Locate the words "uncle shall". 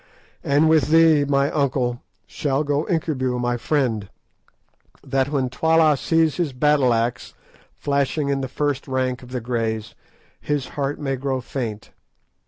1.51-2.63